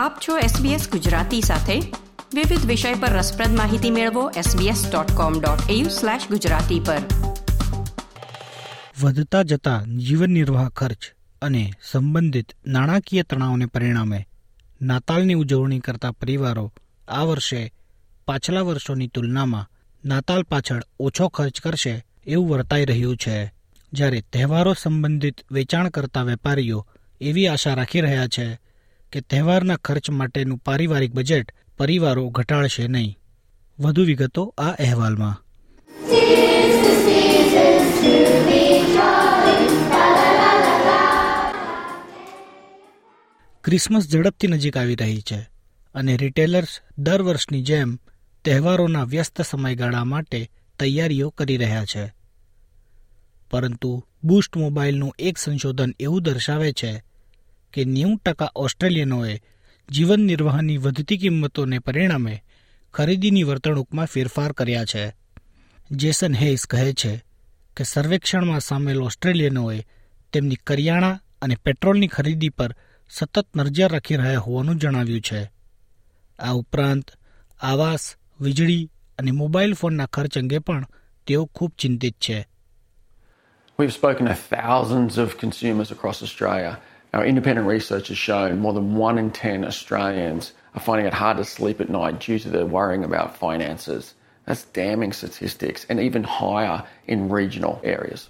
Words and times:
આપ 0.00 0.18
છો 0.28 0.38
SBS 0.38 0.90
ગુજરાતી 0.90 1.40
સાથે. 1.40 1.80
વિવિધ 2.34 2.66
વિષય 2.66 2.94
પર 2.94 3.08
રસપ્રદ 3.08 3.48
માહિતી 3.48 3.90
મેળવો 3.90 4.30
sbs.com.au/gujarati 4.30 6.80
પર. 6.86 6.98
વધતા 9.02 9.42
જતા 9.42 9.84
જીવન 9.84 10.30
નિર્વાહ 10.30 10.68
ખર્ચ 10.68 10.98
અને 11.42 11.72
સંબંધિત 11.92 12.52
નાણાકીય 12.66 13.22
તણાવને 13.22 13.66
પરિણામે 13.66 14.28
નાતાલની 14.82 15.34
ઉજવણી 15.34 15.78
કરતા 15.78 16.10
પરિવારો 16.10 16.72
આ 17.08 17.22
વર્ષે 17.22 17.72
પાછલા 18.26 18.60
વર્ષોની 18.60 19.06
તુલનામાં 19.06 19.70
નાતાલ 20.04 20.42
પાછળ 20.42 20.82
ઓછો 21.00 21.28
ખર્ચ 21.28 21.60
કરશે 21.60 22.04
એવું 22.26 22.50
વર્તાઈ 22.50 22.84
રહ્યું 22.84 23.16
છે. 23.16 23.52
જ્યારે 23.92 24.20
તહેવારો 24.20 24.74
સંબંધિત 24.74 25.34
વેચાણ 25.52 25.88
કરતા 25.88 26.22
વેપારીઓ 26.22 26.86
એવી 27.20 27.48
આશા 27.48 27.74
રાખી 27.74 28.00
રહ્યા 28.00 28.26
છે 28.26 28.69
કે 29.12 29.20
તહેવારના 29.20 29.76
ખર્ચ 29.76 30.10
માટેનું 30.10 30.58
પારિવારિક 30.58 31.12
બજેટ 31.12 31.52
પરિવારો 31.78 32.28
ઘટાડશે 32.28 32.88
નહીં. 32.88 33.18
વધુ 33.80 34.04
વિગતો 34.04 34.54
આ 34.58 34.70
અહેવાલમાં. 34.70 35.44
ક્રિસમસ 43.64 44.08
ઝડપથી 44.08 44.46
નજીક 44.46 44.76
આવી 44.76 44.94
રહી 44.94 45.20
છે 45.20 45.50
અને 45.94 46.16
રિટેલર્સ 46.16 46.80
દર 46.98 47.22
વર્ષની 47.22 47.62
જેમ 47.62 47.98
તહેવારોના 48.44 49.04
વ્યસ્ત 49.04 49.42
સમયગાળા 49.42 50.04
માટે 50.04 50.50
તૈયારીઓ 50.78 51.30
કરી 51.30 51.56
રહ્યા 51.56 51.84
છે. 51.84 52.12
પરંતુ 53.50 54.04
બુસ્ટ 54.24 54.56
મોબાઈલનું 54.56 55.14
એક 55.18 55.38
સંશોધન 55.38 55.94
એવું 56.00 56.22
દર્શાવે 56.22 56.72
છે 56.72 57.09
કે 57.72 57.84
નેવું 57.84 58.18
ટકા 58.18 58.52
ઓસ્ટ્રેલિયનોએ 58.56 59.40
જીવન 59.90 60.20
નિર્વાહની 60.20 60.76
વધતી 60.76 61.18
કિંમતોને 61.18 61.78
પરિણામે 61.78 62.44
ખરીદીની 62.94 63.42
વર્તણૂકમાં 63.42 64.06
ફેરફાર 64.06 64.52
કર્યા 64.52 64.84
છે. 64.84 65.12
જેસન 65.90 66.34
હેઇસ 66.34 66.66
કહે 66.66 66.92
છે 66.92 67.24
કે 67.76 67.84
સર્વેક્ષણમાં 67.84 68.60
સામેલ 68.60 69.02
ઓસ્ટ્રેલિયનોએ 69.02 69.86
તેમની 70.32 70.54
કરિયાણા 70.54 71.20
અને 71.42 71.56
પેટ્રોલની 71.64 72.06
ખરીદી 72.06 72.48
પર 72.48 72.74
સતત 73.10 73.46
નજર 73.56 73.92
રાખી 73.92 74.16
રહ્યા 74.16 74.38
હોવાનું 74.38 74.76
જણાવ્યું 74.76 75.20
છે. 75.20 75.50
આ 76.38 76.52
ઉપરાંત 76.52 77.10
આવાસ, 77.60 78.14
વીજળી 78.40 78.90
અને 79.18 79.30
મોબાઈલ 79.30 79.74
ફોનના 79.74 80.06
ખર્ચ 80.06 80.38
અંગે 80.38 80.58
પણ 80.58 80.86
તેઓ 81.26 81.44
ખૂબ 81.44 81.72
ચિંતિત 81.78 82.14
છે. 82.14 82.48
We've 83.80 83.92
spoken 83.92 84.26
to 84.26 84.34
thousands 84.52 85.12
of 85.18 85.28
consumers 85.46 85.88
across 85.88 86.22
Australia. 86.22 86.76
Our 87.14 87.26
independent 87.26 87.66
research 87.66 88.08
has 88.08 88.18
shown 88.18 88.58
more 88.58 88.72
than 88.72 88.94
one 88.96 89.18
in 89.18 89.30
10 89.32 89.64
Australians 89.64 90.44
are 90.74 90.80
finding 90.80 91.06
it 91.06 91.14
hard 91.14 91.36
to 91.36 91.44
sleep 91.46 91.80
at 91.80 91.90
night 91.90 92.20
due 92.20 92.38
to 92.38 92.48
their 92.48 92.66
worrying 92.66 93.04
about 93.04 93.36
finances. 93.36 94.14
That's 94.46 94.64
damning 94.74 95.12
statistics 95.12 95.86
and 95.90 95.98
even 96.00 96.22
higher 96.34 96.78
in 97.06 97.28
regional 97.30 97.74
areas. 97.94 98.20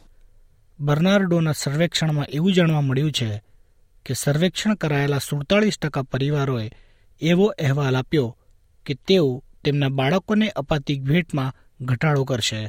બર્નાર્ડોના 0.78 1.52
સર્વેક્ષણમાં 1.52 2.26
એવું 2.30 2.52
જાણવા 2.52 2.80
મળ્યું 2.80 3.12
છે 3.12 3.30
કે 4.06 4.14
સર્વેક્ષણ 4.14 4.74
કરાયેલા 4.74 5.18
સુડતાળીસ 5.18 5.78
ટકા 5.78 6.02
પરિવારોએ 6.02 6.66
એવો 7.20 7.46
અહેવાલ 7.58 7.96
આપ્યો 7.96 8.28
કે 8.86 8.94
તેઓ 9.08 9.28
તેમના 9.64 9.88
બાળકોને 9.88 10.48
અપાતી 10.56 10.98
ભેટમાં 11.00 11.56
ઘટાડો 11.84 12.24
કરશે 12.24 12.62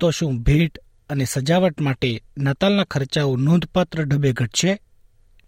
તો 0.00 0.10
શું 0.10 0.38
ભેટ 0.42 0.84
અને 1.10 1.24
સજાવટ 1.24 1.80
માટે 1.80 2.12
નતાલના 2.38 2.84
ખર્ચાઓ 2.84 3.36
નોંધપાત્ર 3.46 4.04
ઢબે 4.04 4.32
ઘટશે 4.32 4.72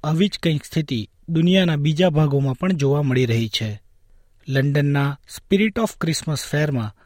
આવી 0.05 0.29
જ 0.29 0.39
કંઈક 0.43 0.65
સ્થિતિ 0.65 1.11
દુનિયાના 1.29 1.77
બીજા 1.77 2.11
ભાગોમાં 2.11 2.55
પણ 2.55 2.73
જોવા 2.73 3.03
મળી 3.03 3.27
રહી 3.27 3.49
છે. 3.49 3.83
લંડનના 4.49 5.19
સ્પિરિટ 5.29 5.79
ઓફ 5.79 5.97
ક્રિસમસ 5.97 6.45
ફેરમાં 6.47 6.97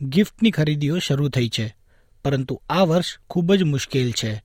ગિફ્ટની 0.00 0.50
ખરીદીઓ 0.50 0.98
શરૂ 0.98 1.28
થઈ 1.28 1.48
છે, 1.48 1.76
પરંતુ 2.24 2.62
આ 2.70 2.80
વર્ષ 2.80 3.18
ખૂબ 3.30 3.54
જ 3.54 3.62
મુશ્કેલ 3.62 4.12
છે. 4.12 4.42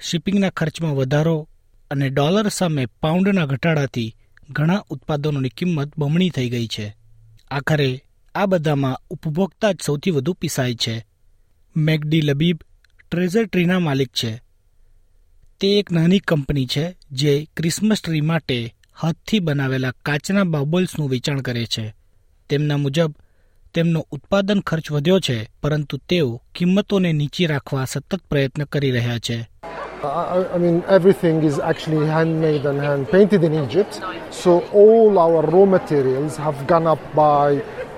શિપિંગના 0.00 0.50
ખર્ચમાં 0.50 0.94
વધારો 0.94 1.48
અને 1.90 2.10
ડોલર 2.10 2.48
સામે 2.48 2.86
પાઉન્ડના 2.86 3.46
ઘટાડાથી 3.46 4.16
ઘણા 4.50 4.84
ઉત્પાદનોની 4.90 5.48
કિંમત 5.48 5.98
બમણી 5.98 6.30
થઈ 6.30 6.50
ગઈ 6.50 6.66
છે. 6.66 6.96
આખરે 7.50 8.04
આ 8.34 8.46
બધામાં 8.46 9.00
ઉપભોક્તા 9.10 9.72
જ 9.72 9.76
સૌથી 9.86 10.10
વધુ 10.10 10.32
પીસાય 10.32 10.74
છે. 10.74 11.06
મેકડી 11.76 12.20
લબીબ 12.20 12.58
ટ્રેઝર 13.10 13.46
ટ્રીના 13.46 13.78
માલિક 13.78 14.08
છે. 14.08 14.47
તે 15.60 15.68
એક 15.78 15.88
નાની 15.90 16.18
કંપની 16.20 16.66
છે 16.66 16.84
જે 17.12 17.32
ક્રિસમસ 17.56 18.00
ટ્રી 18.00 18.20
માટે 18.20 18.56
હાથથી 19.02 19.40
બનાવેલા 19.40 19.96
કાચના 20.04 20.44
બાબલ્સનું 20.44 21.08
વેચાણ 21.08 21.40
કરે 21.40 21.64
છે 21.66 21.84
તેમના 22.50 22.76
મુજબ 22.76 23.12
તેમનો 23.74 24.00
ઉત્પાદન 24.12 24.60
ખર્ચ 24.60 24.86
વધ્યો 24.92 25.18
છે 25.20 25.36
પરંતુ 25.62 25.96
તેઓ 26.08 26.28
કિંમતોને 26.54 27.10
નીચી 27.12 27.46
રાખવા 27.46 27.84
સતત 27.84 28.20
પ્રયત્ન 28.30 28.64
કરી 28.64 28.90
રહ્યા 28.90 29.18
છે 29.18 29.38
I, 30.54 30.58
mean, 30.58 30.76
everything 30.88 31.36
is 31.42 31.56
actually 31.60 32.06
handmade 32.06 32.64
and 32.64 32.78
hand 32.80 33.10
painted 33.10 33.42
in 33.42 33.54
Egypt. 33.56 34.00
So 34.32 34.50
all 34.72 35.18
our 35.18 35.42
raw 35.44 35.66
materials 35.66 36.36
have 36.36 36.58
gone 36.68 36.86
up 36.86 37.02
by 37.16 37.48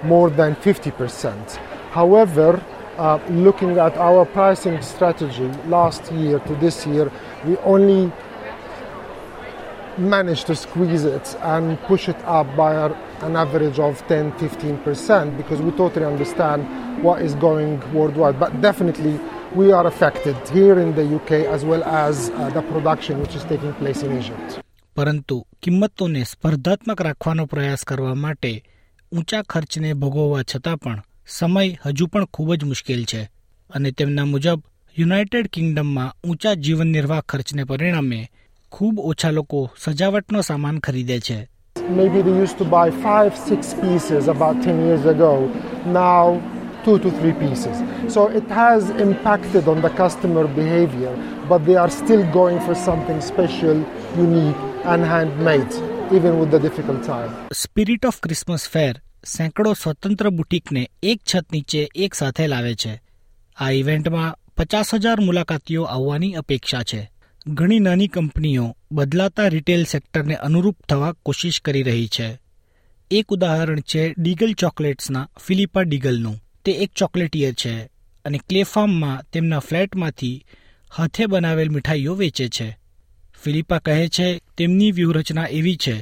more 0.03 0.31
than 0.31 0.57
50%. 0.57 1.59
However, 1.93 2.51
uh, 3.00 3.18
looking 3.40 3.78
at 3.80 3.98
our 4.00 4.26
pricing 4.28 4.82
strategy 4.84 5.48
last 5.68 6.12
year 6.14 6.40
to 6.40 6.56
this 6.56 6.86
year, 6.88 7.08
we 7.46 7.58
only 7.66 8.02
managed 9.98 10.46
to 10.48 10.56
squeeze 10.58 11.06
it 11.08 11.28
and 11.46 11.80
push 11.82 12.10
it 12.10 12.18
up 12.30 12.48
by 12.56 12.74
a- 12.76 12.96
an 13.22 13.36
average 13.38 13.80
of 13.80 14.04
10 14.08 14.32
15% 14.34 15.38
because 15.38 15.62
we 15.62 15.72
totally 15.74 16.06
understand 16.06 16.60
what 17.02 17.22
is 17.22 17.34
going 17.38 17.72
worldwide. 17.94 18.38
But 18.40 18.62
definitely, 18.62 19.14
we 19.56 19.72
are 19.72 19.88
affected 19.88 20.36
here 20.50 20.78
in 20.80 20.96
the 20.96 21.06
UK 21.16 21.32
as 21.48 21.64
well 21.66 21.84
as 22.04 22.30
uh, 22.30 22.50
the 22.50 22.64
production 22.64 23.22
which 23.22 23.36
is 23.36 23.44
taking 23.46 23.74
place 23.74 24.04
in 24.04 24.18
Egypt. 24.20 24.50
પરંતુ 24.96 25.36
કિંમતોને 25.62 26.24
સ્પર્ધાત્મક 26.24 27.02
રાખવાનો 27.02 27.46
પ્રયાસ 27.46 27.84
કરવા 27.84 28.14
માટે 28.16 28.52
ઊંચા 29.12 29.42
ખર્ચને 29.44 29.94
ભોગવવા 29.94 30.44
છતાં 30.44 30.78
પણ 30.78 31.00
સમય 31.31 31.63
હજુ 31.85 32.07
પણ 32.07 32.27
ખૂબ 32.35 32.49
જ 32.55 32.63
મુશ્કેલ 32.65 33.03
છે 33.05 33.21
અને 33.71 33.91
તેમના 33.93 34.27
મુજબ 34.27 34.61
યુનાઇટેડ 34.97 35.49
કિંગડમમાં 35.49 36.15
ઊંચા 36.29 36.55
જીવન 36.65 36.89
નિર્વાહ 36.95 37.23
ખર્ચને 37.25 37.65
પરિણામે 37.65 38.19
ખૂબ 38.73 38.99
ઓછા 39.11 39.31
લોકો 39.31 39.61
સજાવટનો 39.85 40.43
સામાન 40.43 40.81
ખરીદે 40.81 41.19
છે 41.21 41.39
Maybe 41.99 42.23
they 42.23 42.35
used 42.37 42.59
to 42.59 42.67
buy 42.67 42.89
five, 43.03 43.33
six 43.41 43.75
pieces 43.75 44.29
about 44.29 44.57
10 44.65 44.83
years 44.87 45.07
ago. 45.07 45.31
Now, 45.95 46.25
two 46.85 46.99
to 46.99 47.11
three 47.13 47.33
pieces. 47.35 47.77
So 48.09 48.27
it 48.31 48.47
has 48.51 48.91
impacted 49.07 49.69
on 49.69 49.81
the 49.83 49.91
customer 49.93 50.45
behavior, 50.59 51.15
but 51.49 51.65
they 51.65 51.77
are 51.77 51.91
still 51.93 52.25
going 52.33 52.61
for 52.61 52.75
something 52.77 53.21
special, 53.23 53.77
unique, 54.17 54.63
and 54.85 55.05
handmade, 55.05 55.75
even 56.11 56.31
with 56.31 56.51
the 56.51 56.59
difficult 56.59 57.03
time. 57.07 57.31
Spirit 57.55 58.07
of 58.07 58.21
Christmas 58.21 58.69
fair 58.69 59.01
સેંકડો 59.27 59.73
સ્વતંત્ર 59.73 60.29
બુટીકને 60.29 60.91
એક 61.03 61.21
છત 61.35 61.53
નીચે 61.53 61.89
એક 61.95 62.15
સાથે 62.15 62.47
લાવે 62.47 62.75
છે. 62.75 63.03
આ 63.57 63.71
ઇવેન્ટમાં 63.71 64.39
પચાસ 64.57 64.95
હજાર 64.95 65.21
મુલાકાતીઓ 65.21 65.83
આવવાની 65.83 66.33
અપેક્ષા 66.33 66.83
છે. 66.83 67.11
ઘણી 67.47 67.79
નાની 67.79 68.09
કંપનીઓ 68.09 68.77
બદલાતા 68.93 69.49
રિટેલ 69.49 69.85
સેક્ટરને 69.85 70.35
અનુરૂપ 70.35 70.77
થવા 70.89 71.13
કોશિશ 71.13 71.61
કરી 71.61 71.83
રહી 71.83 72.07
છે. 72.07 72.39
એક 73.11 73.29
ઉદાહરણ 73.29 73.81
છે 73.81 74.15
ડીગલ 74.19 74.53
ચોકલેટ્સના 74.53 75.29
ફિલિપા 75.47 75.83
ડીગલનું. 75.83 76.41
તે 76.65 76.73
એક 76.73 76.91
ચોકલેટિયર 76.97 77.53
છે 77.53 77.85
અને 78.25 78.39
ક્લેફાર્મમાં 78.39 79.23
તેમના 79.33 79.59
ફ્લેટમાંથી 79.59 80.45
હાથે 80.97 81.27
બનાવેલ 81.27 81.71
મીઠાઈઓ 81.71 82.15
વેચે 82.15 82.49
છે. 82.49 82.79
ફિલિપા 83.45 83.79
કહે 83.79 84.09
છે 84.09 84.41
તેમની 84.60 84.92
વ્યૂહરચના 84.92 85.46
એવી 85.52 85.76
છે 85.76 85.96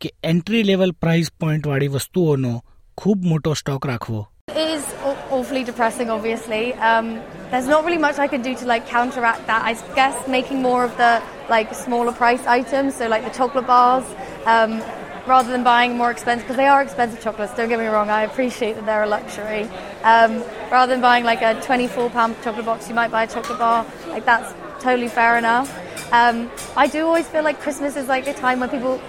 કે 0.00 0.12
એન્ટ્રી 0.24 0.62
લેવલ 0.62 0.92
પ્રાઇસ 1.00 1.32
પોઈન્ટવાળી 1.40 1.88
વસ્તુઓનો 1.88 2.52
ખૂબ 2.98 3.24
મોટો 3.24 3.54
સ્ટોક 3.54 3.86
રાખવો 3.86 4.22
It 4.48 4.70
is 4.70 4.84
aw- 5.02 5.22
awfully 5.30 5.62
depressing, 5.64 6.08
obviously. 6.10 6.64
Um, 6.88 7.06
there's 7.50 7.66
not 7.66 7.84
really 7.86 7.98
much 7.98 8.18
I 8.18 8.26
can 8.28 8.42
do 8.42 8.54
to 8.54 8.66
like 8.66 8.84
counteract 8.88 9.46
that. 9.46 9.62
I 9.64 9.72
guess 9.94 10.16
making 10.28 10.58
more 10.62 10.82
of 10.84 10.92
the 10.96 11.12
like 11.48 11.74
smaller 11.74 12.12
price 12.12 12.44
items, 12.58 12.90
so 12.94 13.08
like 13.08 13.24
the 13.24 13.34
chocolate 13.38 13.66
bars, 13.66 14.04
um, 14.46 14.72
rather 15.26 15.50
than 15.50 15.64
buying 15.64 15.96
more 15.96 16.10
expensive 16.10 16.44
because 16.46 16.56
they 16.56 16.66
are 16.66 16.82
expensive 16.82 17.20
chocolates. 17.20 17.54
Don't 17.54 17.68
get 17.68 17.78
me 17.78 17.86
wrong. 17.86 18.10
I 18.10 18.22
appreciate 18.24 18.74
that 18.74 18.86
they're 18.86 19.02
a 19.02 19.08
luxury. 19.08 19.64
Um, 20.04 20.32
rather 20.70 20.90
than 20.92 21.00
buying 21.00 21.24
like 21.24 21.42
a 21.42 21.54
24 21.62 22.10
pound 22.10 22.36
chocolate 22.44 22.66
box, 22.66 22.88
you 22.90 22.94
might 22.94 23.10
buy 23.10 23.22
a 23.24 23.26
chocolate 23.26 23.58
bar. 23.58 23.86
Like 24.08 24.26
that's 24.26 24.50
totally 24.80 25.08
fair 25.08 25.38
enough. 25.38 25.68
Um, 26.12 26.50
I 26.76 26.86
do 26.88 27.06
always 27.06 27.28
feel 27.28 27.44
like 27.44 27.60
Christmas 27.60 27.96
is 27.96 28.08
like 28.08 28.26
a 28.28 28.34
time 28.34 28.60
when 28.60 28.70
people 28.70 29.00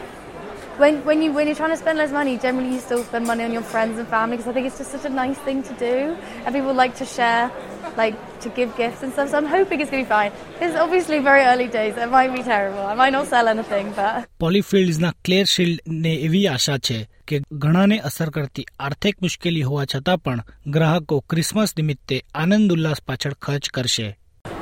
when 0.77 0.97
when 1.06 1.21
you 1.21 1.31
when 1.31 1.47
you're 1.47 1.56
trying 1.56 1.71
to 1.71 1.77
spend 1.77 1.97
less 1.97 2.12
money, 2.12 2.38
generally 2.38 2.73
you 2.73 2.79
still 2.79 3.03
spend 3.03 3.25
money 3.25 3.44
on 3.44 3.53
your 3.53 3.62
friends 3.63 4.00
and 4.00 4.07
family 4.07 4.38
because 4.38 4.50
I 4.50 4.53
think 4.53 4.67
it's 4.67 4.77
just 4.77 4.91
such 4.91 5.06
a 5.06 5.09
nice 5.09 5.38
thing 5.39 5.63
to 5.63 5.73
do, 5.75 5.95
and 6.44 6.50
people 6.53 6.73
like 6.73 6.95
to 6.97 7.06
share 7.06 7.51
like 7.97 8.15
to 8.41 8.50
give 8.50 8.75
gifts 8.77 9.03
and 9.03 9.13
stuff. 9.13 9.29
So 9.31 9.38
I'm 9.38 9.45
hoping 9.45 9.79
it's 9.79 9.91
going 9.91 10.03
to 10.03 10.07
be 10.07 10.13
fine. 10.13 10.31
It's 10.59 10.75
obviously 10.75 11.19
very 11.19 11.44
early 11.44 11.67
days. 11.67 11.95
It 11.97 12.12
might 12.12 12.33
be 12.33 12.44
terrible. 12.44 12.85
I 12.85 12.95
might 12.95 13.13
not 13.17 13.27
sell 13.27 13.47
anything, 13.47 13.94
but 13.95 14.27
પોલીફિલ્ડ્સના 14.39 15.13
clear 15.25 15.45
શિલ્ડને 15.56 16.13
એવી 16.27 16.44
આશા 16.56 16.77
છે 16.89 17.00
કે 17.27 17.41
ઘણાને 17.63 17.97
અસર 18.09 18.29
કરતી 18.35 18.67
આર્થિક 18.88 19.23
મુશ્કેલી 19.25 19.65
હોવા 19.69 19.85
છતાં 19.95 20.21
પણ 20.25 20.44
ગ્રાહકો 20.77 21.23
ક્રિસમસ 21.33 21.75
નિમિત્તે 21.79 22.21
આનંદ 22.44 22.77
ઉલ્લાસ 22.77 23.01
પાછળ 23.09 23.41
ખર્ચ 23.47 23.75
કરશે 23.77 24.07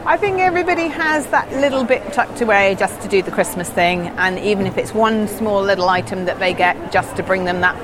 I 0.07 0.17
think 0.17 0.39
everybody 0.39 0.89
has 0.89 1.27
that 1.27 1.49
little 1.53 1.85
bit 1.85 2.11
tucked 2.11 2.41
away 2.41 2.75
just 2.77 2.99
to 3.01 3.07
do 3.07 3.21
the 3.21 3.31
Christmas 3.31 3.69
thing, 3.69 4.09
and 4.17 4.37
even 4.37 4.67
if 4.67 4.77
it's 4.77 4.93
one 4.93 5.29
small 5.29 5.63
little 5.63 5.87
item 5.87 6.25
that 6.25 6.39
they 6.39 6.53
get 6.53 6.91
just 6.91 7.15
to 7.15 7.23
bring 7.23 7.45
them 7.45 7.61
that 7.61 7.77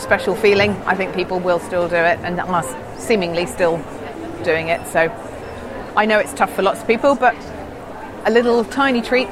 special 0.00 0.36
feeling, 0.36 0.70
I 0.86 0.94
think 0.94 1.16
people 1.16 1.40
will 1.40 1.58
still 1.58 1.88
do 1.88 1.96
it 1.96 2.20
and 2.22 2.38
are 2.38 2.64
seemingly 2.96 3.46
still 3.46 3.82
doing 4.44 4.68
it. 4.68 4.86
So 4.86 5.10
I 5.96 6.06
know 6.06 6.20
it's 6.20 6.32
tough 6.32 6.54
for 6.54 6.62
lots 6.62 6.80
of 6.82 6.86
people, 6.86 7.16
but 7.16 7.34
a 8.24 8.30
little 8.30 8.64
tiny 8.64 9.02
treat 9.02 9.28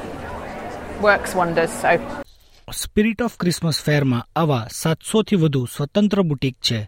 works 1.00 1.34
wonders. 1.34 1.70
So 1.70 1.98
spirit 2.72 3.22
of 3.22 3.36
Christmas 3.38 3.78
ફેરમાં 3.84 4.26
આવા 4.36 4.58
સાતસોથી 4.70 5.36
વધુ 5.36 5.66
સ્વતંત્ર 5.66 6.22
boutique 6.22 6.56
છે 6.60 6.78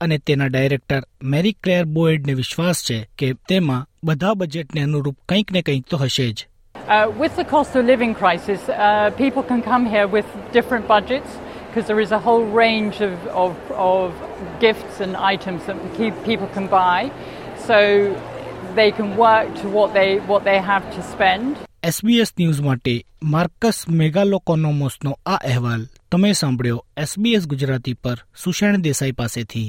અને 0.00 0.18
તેના 0.18 0.48
director 0.48 1.02
મેરી 1.22 1.52
Claire 1.62 1.84
બોયડને 1.84 2.34
વિશ્વાસ 2.34 2.84
છે 2.84 2.98
કે 3.18 3.32
તેમાં 3.48 3.86
બધા 4.04 4.34
બજેટને 4.34 4.82
અનુરૂપ 4.82 5.16
કંઈક 5.28 5.52
ને 5.52 5.62
કંઈક 5.62 5.86
તો 5.86 5.96
હશે 5.96 6.28
જ 6.32 6.46
Uh, 6.88 7.10
with 7.18 7.34
the 7.36 7.44
cost 7.44 7.74
of 7.74 7.84
living 7.84 8.12
crisis, 8.14 8.60
uh, 8.68 9.10
people 9.16 9.42
can 9.42 9.62
come 9.62 9.86
here 9.86 10.06
with 10.06 10.26
different 10.52 10.86
budgets 10.86 11.30
because 11.66 11.86
there 11.86 12.00
is 12.00 12.12
a 12.12 12.18
whole 12.18 12.44
range 12.44 13.00
of, 13.00 13.14
of, 13.26 13.54
of 13.70 14.12
gifts 14.60 15.00
and 15.00 15.16
items 15.16 15.66
that 15.66 15.76
pe- 15.96 16.18
people 16.24 16.46
can 16.54 16.66
buy. 16.68 17.10
So 17.66 17.78
they 18.74 18.90
can 18.92 19.16
work 19.16 19.48
to 19.62 19.68
what 19.68 19.94
they, 19.94 20.18
what 20.20 20.44
they 20.44 20.58
have 20.62 20.84
to 20.96 21.02
spend. 21.02 21.56
SBS 21.82 22.30
news 22.38 22.60
માટે 22.60 22.94
Marcus 23.22 23.88
મેગાલોકોનોમોસનો 23.88 25.18
આ 25.26 25.36
અહેવાલ 25.44 25.82
તમે 26.12 26.32
સાંભળ્યો 26.32 26.84
SBS 27.02 27.46
Gujarati 27.46 27.94
પર 27.94 28.16
સુષેણ 28.44 28.80
દેસાઈ 28.80 29.12
પાસેથી 29.12 29.68